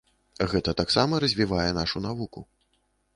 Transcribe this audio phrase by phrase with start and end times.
[0.53, 2.39] Гэта таксама развівае нашу навуку.